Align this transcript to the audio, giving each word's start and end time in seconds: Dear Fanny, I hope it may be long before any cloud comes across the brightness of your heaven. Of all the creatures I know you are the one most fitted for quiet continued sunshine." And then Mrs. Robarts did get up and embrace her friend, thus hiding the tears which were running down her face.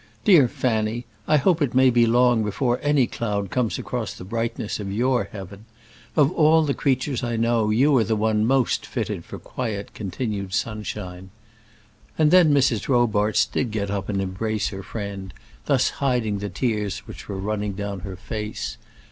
Dear 0.25 0.47
Fanny, 0.47 1.05
I 1.27 1.37
hope 1.37 1.61
it 1.61 1.75
may 1.75 1.91
be 1.91 2.07
long 2.07 2.43
before 2.43 2.79
any 2.81 3.05
cloud 3.05 3.51
comes 3.51 3.77
across 3.77 4.15
the 4.15 4.23
brightness 4.23 4.79
of 4.79 4.91
your 4.91 5.25
heaven. 5.31 5.65
Of 6.15 6.31
all 6.31 6.63
the 6.63 6.73
creatures 6.73 7.21
I 7.23 7.35
know 7.35 7.69
you 7.69 7.95
are 7.97 8.03
the 8.03 8.15
one 8.15 8.43
most 8.43 8.83
fitted 8.87 9.23
for 9.25 9.37
quiet 9.37 9.93
continued 9.93 10.55
sunshine." 10.55 11.29
And 12.17 12.31
then 12.31 12.51
Mrs. 12.51 12.87
Robarts 12.89 13.45
did 13.45 13.69
get 13.69 13.91
up 13.91 14.09
and 14.09 14.19
embrace 14.19 14.69
her 14.69 14.81
friend, 14.81 15.35
thus 15.67 15.91
hiding 16.01 16.39
the 16.39 16.49
tears 16.49 17.03
which 17.05 17.29
were 17.29 17.37
running 17.37 17.73
down 17.73 17.99
her 17.99 18.15
face. 18.15 18.77